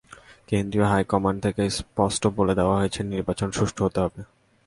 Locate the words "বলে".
2.37-2.53